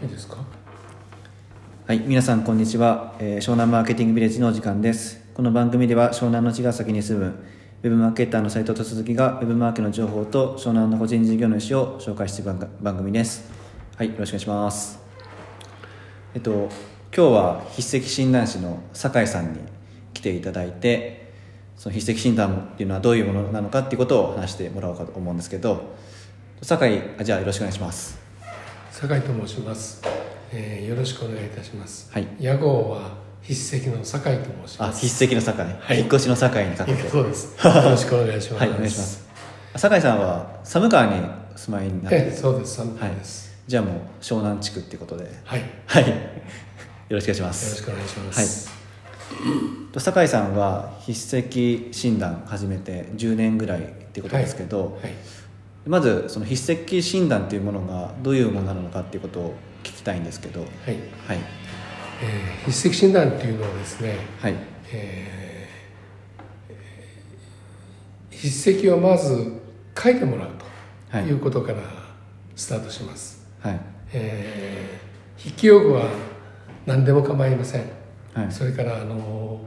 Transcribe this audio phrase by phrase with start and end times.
[0.00, 0.36] いいですか？
[1.88, 5.18] はい、皆さんこんにちは、えー湘南マーケティングビレッジのお時間です。
[5.34, 7.26] この番組では湘南の茅ヶ崎に住む
[7.82, 13.50] ウェブマーケッターの斉藤と鈴木がウェブマーケの情報と湘南の個人事業主を紹介していく番組です。
[13.96, 15.00] はい、よろしくお願いします。
[16.32, 16.70] えっと今
[17.10, 19.58] 日は筆跡診断士の酒井さんに
[20.14, 21.32] 来ていただいて、
[21.76, 25.96] その筆跡診断っていうのはどういうものなのかっていうことを話してもらおうかと思うんですけど、
[26.62, 28.27] 酒井あじゃあよろしくお願いします。
[29.00, 30.02] 酒井と申します、
[30.50, 32.10] えーよろしくお願いいたします。
[32.12, 32.26] はい。
[32.40, 35.06] 屋号は筆跡の酒井と申しあ、ます。
[35.08, 35.98] 筆跡の酒井、はい。
[36.00, 37.08] 引っ越しの酒井にかけて。
[37.08, 37.54] そうです。
[37.64, 38.60] よろしくお願いします。
[38.60, 39.24] はい、お願いします。
[39.76, 41.20] 酒井さんは寒川に
[41.54, 42.16] お住まいになって。
[42.16, 42.74] ええそうです。
[42.74, 46.14] 寒はいいです、じゃあもう湘南地区っていうことで、はい、よはい、よ
[47.10, 47.82] ろしくお願いしまろしす。
[47.84, 48.70] くお願いします、
[49.92, 55.12] と酒井さんは筆跡診断始めて10年ぐらいっていうことですけど、はい
[55.88, 60.68] まずその筆跡診断っていうものがどういうものなのかっていうことを聞きたいんですけど、はい。
[61.26, 61.38] はい、
[62.22, 64.54] えー筆跡診断っていうのはですね、はい、
[64.92, 69.60] えー筆跡をまず
[70.00, 70.66] 書いてもらうと
[71.16, 71.26] はい。
[71.26, 71.78] いうことから
[72.54, 73.80] スタートします、はい、
[74.12, 76.10] えー筆記用具は
[76.84, 77.84] 何でも構いません、
[78.34, 78.52] はい。
[78.52, 79.60] それからあの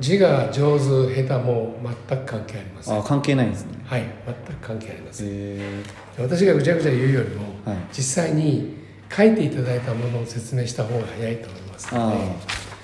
[0.00, 0.84] 字が上手
[1.24, 1.76] 下手も
[2.08, 2.98] 全く関係ありません。
[2.98, 3.78] あ、関係ないんですね。
[3.84, 5.26] はい全く関係ありません。
[5.28, 5.82] え
[6.18, 8.76] 私がぐちゃぐちゃ言うよりも、はい実際に
[9.14, 12.10] 書いていただいたものを説明した方が早いと思いますあの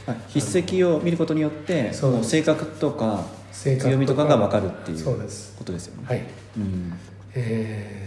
[0.06, 6.06] で筆跡を見ることによってそう性格とか強みとかが分かるっていうそうですことですよね。
[6.08, 6.22] はい。
[6.56, 6.92] うん。
[7.34, 8.04] えー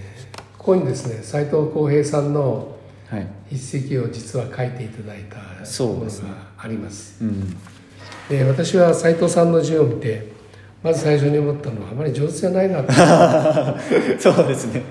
[0.58, 2.76] ここにですね斉藤浩平さんの
[3.10, 3.28] はい。
[3.56, 5.44] 筆跡を実は書いていただいたも
[6.04, 6.10] のが
[6.58, 7.24] あります。
[7.24, 7.56] うん、
[8.30, 10.28] で私は斉藤さんの字を見て
[10.84, 12.92] まず最初に思ったのはあまり上手じゃないなと
[14.20, 14.84] そうですね。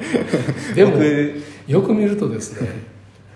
[0.74, 2.68] でも僕よく見るとですね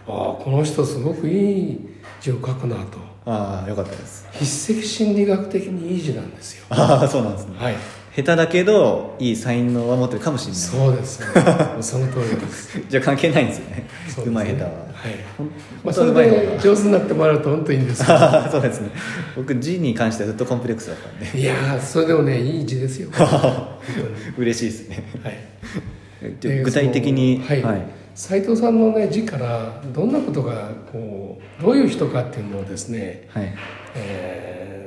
[0.09, 1.79] ああこの人すごくいい
[2.21, 4.27] 字を書くなとああよかったです。
[4.33, 7.55] 筆跡心理学的にいい字なんですよああそうなんですね。
[7.59, 7.75] はい
[8.17, 10.61] 下手だけどいい才能は持ってるかもしれない。
[10.61, 11.27] そうですね
[11.81, 13.80] その通りです じゃあ関係ないんですよね。
[14.11, 14.69] そうまい下手は。
[14.69, 14.79] はい。
[15.85, 18.19] まあ、それで上手になってもらうと本当にいいんですけど。
[18.51, 18.91] そうですね。
[19.37, 21.41] 僕字に関してはずっとコンプレックスだったんで。
[21.41, 23.09] いやーそれでもねいい字ですよ。
[24.37, 25.05] 嬉しいですね。
[25.23, 25.35] はい。
[26.41, 27.83] で具体的にそのはい。
[28.15, 33.55] 斉藤さんの、ね、字からどんなことがこうどういう人かっていうのをですね、はい。
[33.95, 34.81] えー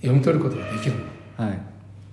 [0.00, 0.94] 読み取ることができる
[1.36, 1.58] はい。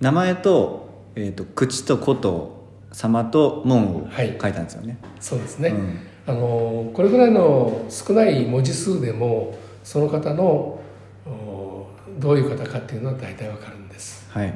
[0.00, 4.28] 名前とえっ、と口と子と様と門を書はい。
[4.28, 4.98] いたんですよね。
[5.20, 5.98] そうですね、うん
[6.28, 10.78] あのこれぐらいの少ない文字数でもその方の
[11.26, 11.86] お
[12.18, 14.28] どういう方かっていうのは大体わかるんです。
[14.30, 14.54] はい。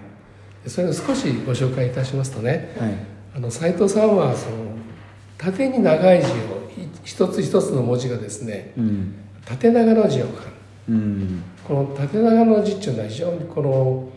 [0.64, 2.94] でそれを少しご紹介いたしますとねはい。
[3.36, 4.56] あの斉藤さんはその
[5.38, 6.32] 縦に長い字を
[6.76, 9.14] い一つ一つの文字がですねうん。
[9.46, 10.42] 縦長の字を書く。
[10.90, 11.42] うん。
[11.64, 14.10] この縦長の字っていうのは非常にこの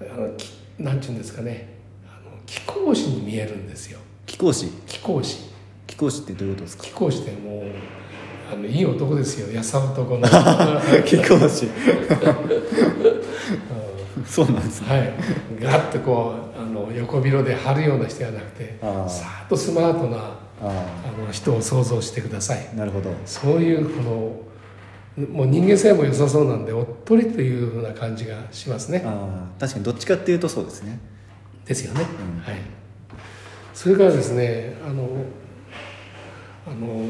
[0.00, 3.98] あのきなんていうんですかねあの貴公子に見えるんですよ。
[4.26, 4.68] 貴公子。
[4.86, 5.47] 貴公子
[5.98, 6.84] 貴公子ってどういうことですか？
[6.84, 7.62] 貴公子ってもう
[8.52, 9.52] あのいい男ですよ。
[9.52, 10.28] やさ男の。
[11.04, 11.66] 貴公子
[14.24, 14.88] そうなんですね。
[14.88, 15.12] はい。
[15.60, 21.20] ガッとこうあの横広で張るような人じゃなくてさーっとスマートなああ。
[21.20, 22.68] の人を想像してください。
[22.72, 23.12] あなるほど。
[23.26, 29.02] そういうこのもう人間性も良さそうなんでおっとりというふうな感じがしますね。
[29.04, 29.60] ああ。
[29.60, 31.00] 確かにどっちかっていうとそうですね。
[31.64, 32.04] ですよね、う
[32.38, 32.40] ん。
[32.40, 32.54] はい。
[33.74, 35.08] それからですねあの
[36.70, 37.02] あの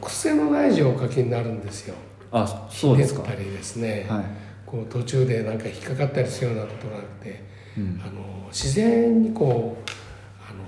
[0.00, 1.94] 癖のない字をお書きになるんですよ。
[2.32, 3.22] あそうですか。
[3.22, 4.24] たりですね、はい。
[4.66, 7.44] こう途中でなんか引っかかったりするようなことがなくて、
[7.78, 8.02] うん。
[8.04, 9.90] あの自然にこう
[10.40, 10.64] あの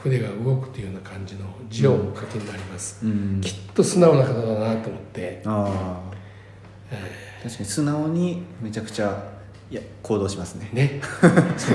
[0.00, 3.40] 筆が動くというような感じの字をお書きになります、うん。
[3.40, 6.00] きっと素直な方だなと思って、あ
[6.92, 6.94] あ
[7.42, 9.32] 確かに素直にめちゃくちゃ
[9.70, 10.70] いや行動しますね。
[10.72, 11.00] ね。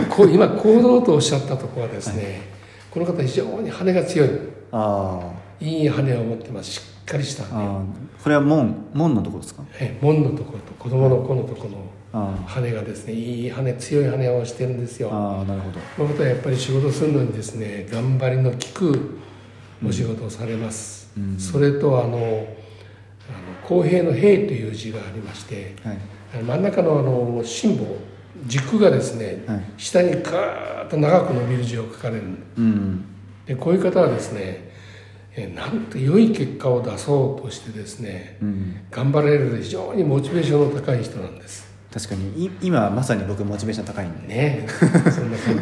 [0.10, 2.44] こう今行動とおっしゃったところはですね、
[2.90, 4.30] この方非常に羽が強い。
[4.72, 6.72] あいい羽を持ってます。
[6.72, 7.86] しっかりしたあ羽
[8.24, 9.64] これは門門のところですか？
[9.80, 11.78] え門のところと子供の子のところの
[12.12, 15.10] あ羽がですねいい羽強い羽をしてるんですよ。
[15.12, 15.80] あああなるほど。
[15.98, 19.20] この方はやっぱり仕事するのにですね頑張りの利く
[19.86, 21.38] お仕事をされます、うん。
[21.40, 22.48] それとあのあの
[23.64, 26.44] 公平の平という字がありましてはい。
[26.44, 27.86] 真ん中のあの心棒
[28.46, 29.64] 軸がですね、はい。
[29.78, 32.24] 下にガーッと長く伸びる字を書かれる。
[32.58, 33.06] うん。
[33.46, 34.69] でこういう方はですねえー
[35.56, 38.76] なんと良い結果を出そうとしてですねうん。
[38.92, 41.70] 頑張られる非常にモチベーションの高い人なんです。
[41.94, 44.28] 確かにい今まさに僕モチベーション高いんで。
[44.28, 45.60] ねそんな感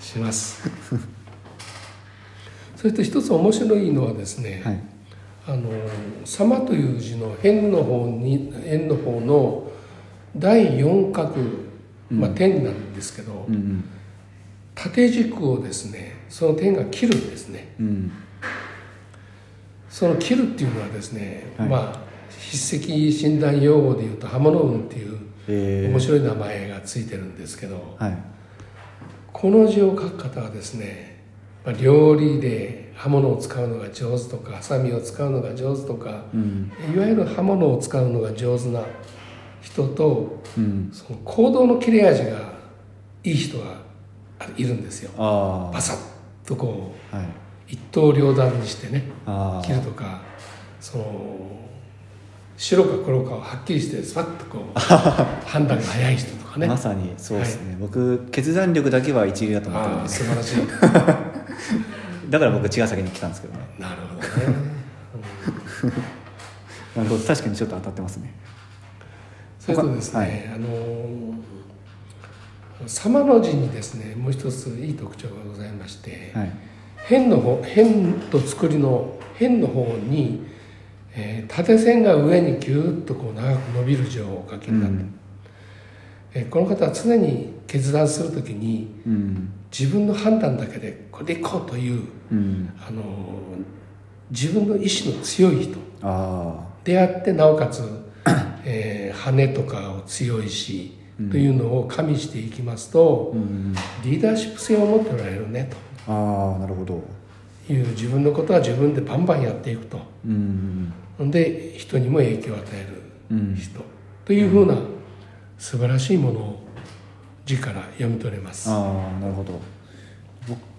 [0.00, 0.68] じします。
[2.76, 4.80] それと一つ面白いのはですね、はい。
[5.46, 5.70] ああの
[6.24, 9.70] 「様」という字の辺の方に辺の方の
[10.36, 11.34] 第四角、
[12.10, 13.84] まあ、点なんですけど、うんうん。
[14.74, 17.74] 縦軸をですねその点が切るんですね。
[17.78, 18.12] うん
[19.94, 21.68] その切るっていうのはですね、はい。
[21.68, 22.00] まあ
[22.50, 28.18] 筆跡診断用語でいうと刃物運っていうえ面白い名前がついてるんですけど、はい。
[29.32, 31.22] この字を書く方はですね、
[31.64, 36.72] まあ、料理で刃物を使うのが上手とかハサミを使うのが上手とかうん。
[36.92, 38.82] いわゆる刃物を使うのが上手な
[39.60, 40.90] 人とうん。
[40.92, 42.54] その行動の切れ味が
[43.22, 43.76] いい人が
[44.56, 45.12] いるんですよ。
[45.18, 45.96] あバサッ
[46.44, 47.28] とこあはい、う
[47.68, 50.22] 一刀両断にしてねあ切るとか
[50.80, 51.54] その
[52.56, 56.66] 白か黒かをはっきりしてスパッとこう 判断が早い人とかね。
[56.66, 60.56] あまさにそうですね、僕決断力だけは一流だと思ってるす素晴らしい。
[62.30, 63.60] だから僕茅ヶ崎に来たんですけどね。
[63.78, 64.28] なるほどね。
[66.96, 67.24] なるほど。
[67.24, 68.32] 確かにちょっと当たってますね。
[69.58, 70.50] それとですね、はい。
[70.54, 71.34] あの
[72.86, 76.52] 様の字にですねもう一ついい特徴がございまして、はい
[77.04, 80.44] 辺の方辺と作りの辺の方に、
[81.14, 85.04] えー縦線が上にギューッとこう長く伸びる字をお書きになって、
[86.34, 89.52] えーこの方は常に決断するときにうん。
[89.76, 92.72] 自分の判断だけでこれでいこうという、うん。
[92.80, 93.02] あの
[94.30, 97.82] 自分の意志の強い人あであってなおかつ、
[98.64, 100.92] えー羽とかを強いし、
[101.30, 103.34] というのを加味していきますと
[104.04, 105.70] リーダーシップ性を持っておられるね
[106.06, 107.02] ああなるほど。
[107.66, 109.98] という自分のことは自分でバンバンやっていくと。
[110.26, 110.92] うん。
[111.18, 113.54] で人にも影響を与えるうん。
[113.54, 113.80] 人、
[114.24, 114.76] というふうな
[115.58, 116.60] 素晴らしいものを
[117.46, 118.70] 字から読み取れます。
[118.70, 118.74] あ
[119.16, 119.60] あなるほど。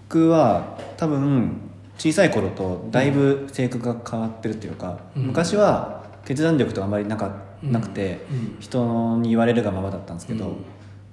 [0.08, 1.60] 僕は多分
[1.98, 5.22] 小さい頃とだいぶ性格が変わってるっていうか、うん。
[5.24, 7.32] 昔は決断力とかあまりなか
[7.62, 8.56] なくて、うん。
[8.60, 10.64] 人に言われるがままだったんですけど、うん。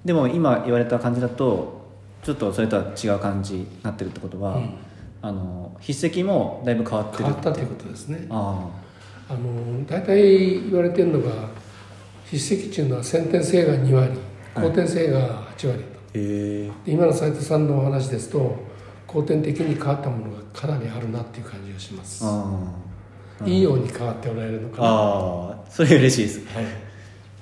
[0.04, 1.83] でも今言われた感じだと
[2.24, 4.74] ちょっとそれとは違う感じになってるってことは、うん。
[5.20, 8.26] あの筆跡もだいぶ変わってる変わったということですね。
[8.30, 8.68] あ
[9.28, 9.34] あ。
[9.34, 11.48] の大体言われてるのが
[12.30, 14.12] 筆跡っていうのは先天性が2割
[14.54, 15.84] 後天性が8割と、
[16.14, 16.70] へえ。
[16.84, 18.56] で今の斉藤さんのお話ですと
[19.06, 22.24] 後天的に変わったものがかなりあるなっていう感じがします。
[22.24, 22.72] あ
[23.42, 23.46] あ。
[23.46, 24.88] いいように変わっておられるのかな。
[24.88, 25.70] ああ。
[25.70, 26.54] それ嬉しいです。
[26.54, 26.64] はい。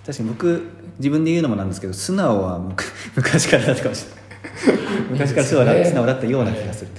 [0.05, 0.63] 確かに僕
[0.99, 2.59] 自分で言うのもなんですけど素直は
[3.15, 4.22] 昔からだったかもしれない
[5.13, 6.91] 昔から素直だい素直だったような気がする、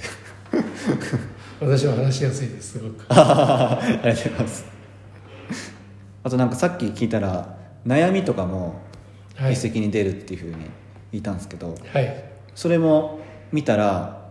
[1.60, 3.04] 私は話しやすいですすごく。
[3.08, 4.66] ありがとうございます。
[6.22, 7.56] あとなんかさっき聞いたら
[7.86, 8.82] 悩みとかも
[9.36, 9.54] はい。
[9.54, 10.56] 筆跡に出るっていうふうに
[11.12, 12.24] 言ったんですけど、はい。
[12.54, 13.18] それも
[13.50, 14.22] 見たら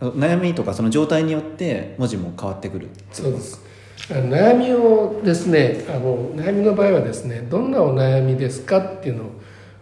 [0.00, 3.60] 悩みとかその状態によって文字も変わってくるそうです。
[4.08, 9.30] 悩みをですねあの悩みの場合はですねどんなお悩みですかっていうのを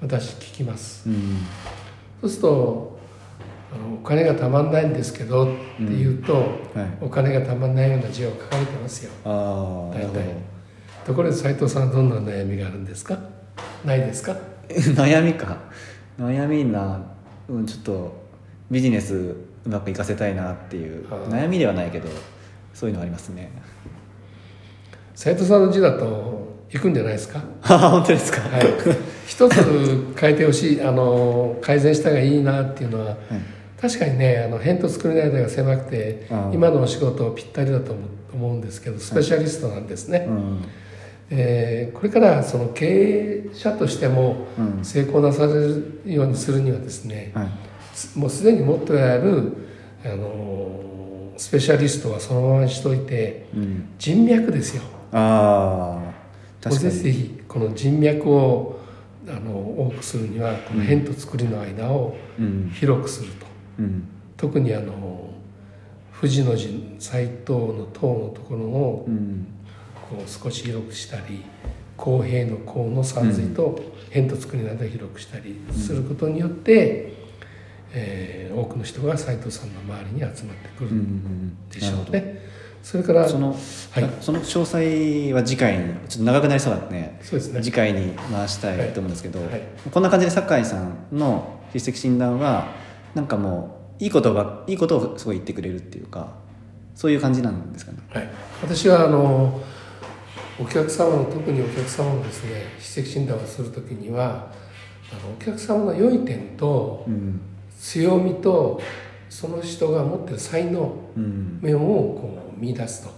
[0.01, 1.09] 私聞きます。
[1.09, 1.39] うん。
[2.23, 2.92] そうすると
[3.75, 6.47] あのお金がたまんないんですけどって言うと、はい。
[7.01, 9.11] お金がたまんないような字を書かれてますよ。
[9.25, 10.25] あ大体。
[11.07, 13.19] ところで斉藤さんはどんな悩みがあるんですか？
[13.85, 14.37] ないですか？
[14.69, 15.57] 悩みか。
[16.21, 17.01] 悩みな、
[17.49, 18.23] うん、ちょっと
[18.71, 19.15] ビジネス
[19.65, 22.09] うまくいかせたいなっていう悩みではないけど
[22.75, 23.51] そういうのありますね。
[25.15, 27.41] 斉藤さんの字だと行くんじゃないですか？
[27.63, 28.41] 本当ですか？
[28.43, 28.65] はい。
[29.27, 29.55] 一つ
[30.19, 33.17] 変えてほしいあの改善した方がいいなっていうのははい
[33.83, 37.93] 確かにねあの辺と作りの間が狭くて今のお仕事ぴったりだと
[38.33, 40.65] 思うんですけどスペシャリストなんですね、うん。
[41.31, 44.85] えーこれからその経営者としてもうん。
[44.85, 47.49] 成功なされるようにするにはですね、はい。
[47.93, 49.53] すもうすでに持ってある、
[50.05, 54.83] あのースペシャリストはそのままにしといてうん、人脈ですよ。
[55.11, 56.13] ああ
[56.63, 56.91] 確かに。
[56.93, 58.79] ぜひこの人脈を
[59.29, 62.71] あの多くするにはこの辺と作りの間をうん。
[62.73, 63.52] 広くすると、うん
[64.37, 65.31] 特にあの
[66.21, 69.47] 富士の字斎藤の塔のところをうん。
[70.11, 71.43] こう少し広くしたり
[71.97, 77.15] 公平の公の山水と辺と作りの間を広くしたりすることによって、
[77.95, 81.69] えー多くの人が斎藤さんの周りに集まってくうんうるん。
[81.71, 82.11] でしょなるほど。
[82.11, 82.43] うね。
[82.83, 83.59] それからその、はい。
[84.21, 87.63] その詳細は次回にちょっと長くなりそうなんでねそうですね。
[87.63, 89.49] 次回に回したいと思うんですけど、はい。
[89.53, 89.63] はい。
[89.91, 92.67] こんな感じで酒井さんの筆跡診断は
[93.15, 96.35] なんかもういいことばいいことをすごい言ってくれるっていうか
[96.95, 97.99] そういう感じなんですかね？
[98.13, 98.31] はい、
[98.63, 99.61] 私はあの
[100.61, 104.53] お客様の特にお客様のですね筆跡診断をする時には
[105.11, 107.41] あのお客様の良い点とうん。
[107.79, 108.81] 強みと
[109.29, 111.59] その人が持ってる才能うん。
[111.61, 113.11] 面をこう見出すと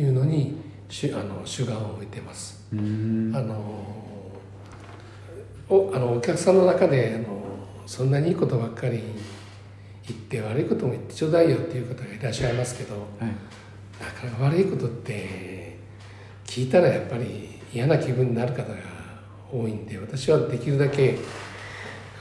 [0.00, 0.56] いうのに、
[0.88, 2.66] 主あの主眼を置いてます。
[2.72, 3.30] うん。
[3.34, 3.54] あの
[5.68, 7.49] おあのお客さんの中であの
[7.86, 9.02] そんなにいいことばっかり
[10.06, 13.26] 言って悪いことも言ってちょうだいよっていう方がいらっしゃいますけどはい
[14.00, 15.76] なかなか悪いことって
[16.44, 18.76] 聞いたらやっぱり嫌な気分になる方が
[19.52, 21.18] 多いんで私はできるだけ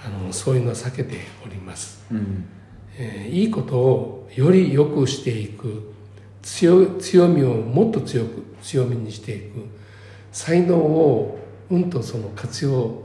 [0.06, 2.06] あのそういうのを避けております。
[2.12, 2.46] うん
[2.98, 5.94] えーいいことをより良くしていく
[6.42, 9.66] 強強みをもっと強く強みにしていく
[10.32, 11.40] 才能を
[11.72, 13.04] うんとその活用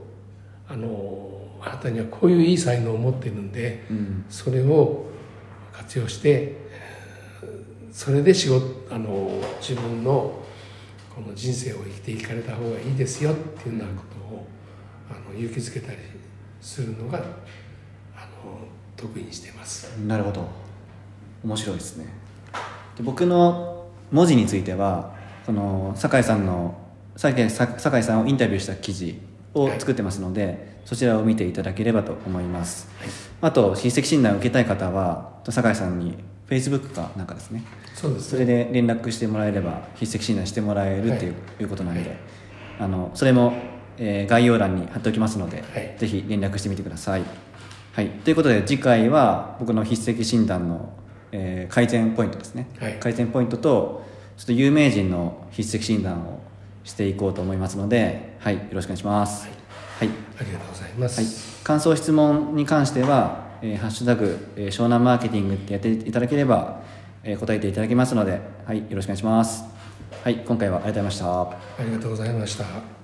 [0.68, 1.33] あの
[1.64, 4.24] あなたにはこういういい才能を持っているんでうん。
[4.28, 5.06] それを
[5.72, 9.30] 活用してえーそれで仕事あの
[9.60, 10.42] 自分の
[11.14, 14.46] この人生を生きていかれた方がいいですよっていうようなことを
[15.08, 15.98] あの勇気づけたり
[16.60, 17.18] するのが
[18.16, 18.58] あの
[18.96, 19.96] 得意にしています。
[20.00, 20.44] なるほど。
[21.44, 22.06] 面白いですね。
[22.96, 25.14] で僕の文字については
[25.46, 26.76] この酒井さんの
[27.14, 29.20] 酒井さ酒井さんをインタビューした記事
[29.54, 32.88] を作ってますので、そちらを見ていただければと思います、
[33.40, 36.16] あと筆跡診断を受けたい方は酒井さんに
[36.48, 37.64] Facebook かなんかですね。
[37.94, 41.30] そうですそれで連絡してもらえれば筆跡診断してもらえるってい
[41.64, 42.16] う,、ことなので、
[42.78, 43.54] あのそれも、
[43.98, 45.94] えー概要欄に貼っておきますので、はい。
[45.98, 47.22] ぜひ連絡してみてください、
[47.92, 50.92] はい、ということで次回は僕の筆跡診断の、
[51.32, 52.94] えー改善ポイントですね、はい。
[52.94, 54.04] 改善ポイントと
[54.36, 56.40] ちょっと有名人の筆跡診断を
[56.82, 59.48] していこうと思いますので、はい、よろしくお願いします、
[59.98, 61.20] はいありがとうございます。
[61.20, 66.80] はい、感想質問に関しては「えーハッシュタグ、えー湘南マーケティング」ってやっていただければ、
[67.22, 69.64] えー答えていただけますので、はい、よろしくお願いします。
[70.22, 71.42] はい、今回はありがとうございました。
[71.42, 73.03] ありがとうございました。